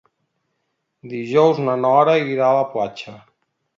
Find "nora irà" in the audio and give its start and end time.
1.83-2.47